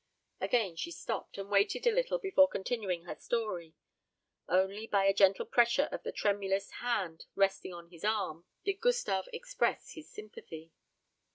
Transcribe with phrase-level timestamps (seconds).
[0.39, 3.75] Again she stopped, and waited a little before continuing her story.
[4.47, 9.29] Only by a gentle pressure of the tremulous hand resting on his arm did Gustave
[9.31, 10.71] express his sympathy.